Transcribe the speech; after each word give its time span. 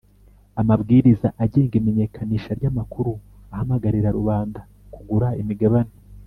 Amabwiriza 0.61 1.27
agenga 1.43 1.73
imenyekanisha 1.79 2.51
ry 2.59 2.65
amakuru 2.71 3.11
ahamagarira 3.53 4.09
rubanda 4.17 4.59
kugura 4.93 5.29
imigabane 5.43 5.95